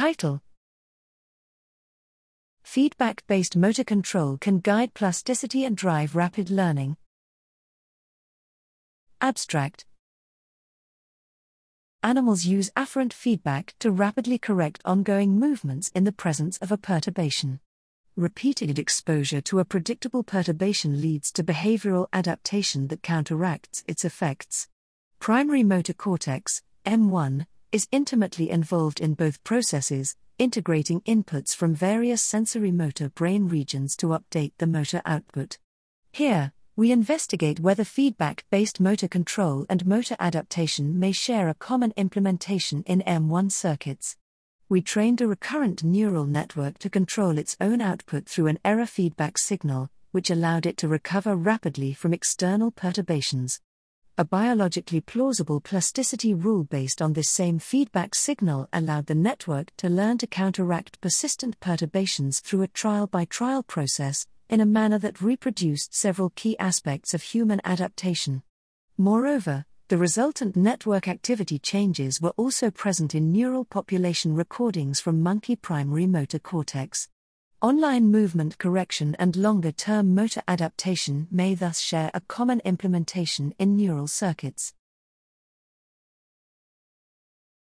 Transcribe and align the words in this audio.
Title 0.00 0.40
Feedback 2.62 3.22
based 3.26 3.54
motor 3.54 3.84
control 3.84 4.38
can 4.38 4.60
guide 4.60 4.94
plasticity 4.94 5.62
and 5.66 5.76
drive 5.76 6.16
rapid 6.16 6.48
learning. 6.48 6.96
Abstract 9.20 9.84
Animals 12.02 12.46
use 12.46 12.70
afferent 12.74 13.12
feedback 13.12 13.74
to 13.80 13.90
rapidly 13.90 14.38
correct 14.38 14.80
ongoing 14.86 15.38
movements 15.38 15.90
in 15.94 16.04
the 16.04 16.12
presence 16.12 16.56
of 16.62 16.72
a 16.72 16.78
perturbation. 16.78 17.60
Repeated 18.16 18.78
exposure 18.78 19.42
to 19.42 19.58
a 19.58 19.66
predictable 19.66 20.22
perturbation 20.22 21.02
leads 21.02 21.30
to 21.32 21.44
behavioral 21.44 22.06
adaptation 22.14 22.86
that 22.86 23.02
counteracts 23.02 23.84
its 23.86 24.06
effects. 24.06 24.66
Primary 25.18 25.62
motor 25.62 25.92
cortex, 25.92 26.62
M1, 26.86 27.44
is 27.72 27.88
intimately 27.92 28.50
involved 28.50 29.00
in 29.00 29.14
both 29.14 29.42
processes, 29.44 30.16
integrating 30.38 31.00
inputs 31.02 31.54
from 31.54 31.74
various 31.74 32.22
sensorimotor 32.22 33.14
brain 33.14 33.46
regions 33.46 33.94
to 33.96 34.08
update 34.08 34.52
the 34.58 34.66
motor 34.66 35.00
output. 35.04 35.58
Here, 36.12 36.52
we 36.74 36.90
investigate 36.90 37.60
whether 37.60 37.84
feedback 37.84 38.44
based 38.50 38.80
motor 38.80 39.06
control 39.06 39.66
and 39.68 39.86
motor 39.86 40.16
adaptation 40.18 40.98
may 40.98 41.12
share 41.12 41.48
a 41.48 41.54
common 41.54 41.92
implementation 41.96 42.82
in 42.86 43.02
M1 43.06 43.52
circuits. 43.52 44.16
We 44.68 44.80
trained 44.80 45.20
a 45.20 45.28
recurrent 45.28 45.84
neural 45.84 46.24
network 46.24 46.78
to 46.78 46.90
control 46.90 47.38
its 47.38 47.56
own 47.60 47.80
output 47.80 48.26
through 48.26 48.46
an 48.46 48.58
error 48.64 48.86
feedback 48.86 49.36
signal, 49.36 49.90
which 50.10 50.30
allowed 50.30 50.66
it 50.66 50.76
to 50.78 50.88
recover 50.88 51.36
rapidly 51.36 51.92
from 51.92 52.14
external 52.14 52.70
perturbations. 52.70 53.60
A 54.20 54.24
biologically 54.24 55.00
plausible 55.00 55.62
plasticity 55.62 56.34
rule 56.34 56.64
based 56.64 57.00
on 57.00 57.14
this 57.14 57.30
same 57.30 57.58
feedback 57.58 58.14
signal 58.14 58.68
allowed 58.70 59.06
the 59.06 59.14
network 59.14 59.74
to 59.78 59.88
learn 59.88 60.18
to 60.18 60.26
counteract 60.26 61.00
persistent 61.00 61.58
perturbations 61.58 62.40
through 62.40 62.60
a 62.60 62.68
trial 62.68 63.06
by 63.06 63.24
trial 63.24 63.62
process, 63.62 64.26
in 64.50 64.60
a 64.60 64.66
manner 64.66 64.98
that 64.98 65.22
reproduced 65.22 65.94
several 65.94 66.28
key 66.36 66.54
aspects 66.58 67.14
of 67.14 67.22
human 67.22 67.62
adaptation. 67.64 68.42
Moreover, 68.98 69.64
the 69.88 69.96
resultant 69.96 70.54
network 70.54 71.08
activity 71.08 71.58
changes 71.58 72.20
were 72.20 72.34
also 72.36 72.70
present 72.70 73.14
in 73.14 73.32
neural 73.32 73.64
population 73.64 74.34
recordings 74.34 75.00
from 75.00 75.22
monkey 75.22 75.56
primary 75.56 76.06
motor 76.06 76.38
cortex. 76.38 77.08
Online 77.62 78.10
movement 78.10 78.56
correction 78.56 79.14
and 79.18 79.36
longer 79.36 79.70
term 79.70 80.14
motor 80.14 80.40
adaptation 80.48 81.28
may 81.30 81.54
thus 81.54 81.78
share 81.78 82.10
a 82.14 82.22
common 82.22 82.60
implementation 82.60 83.54
in 83.58 83.76
neural 83.76 84.06
circuits. 84.06 84.72